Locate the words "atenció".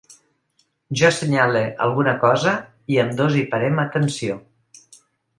3.83-4.39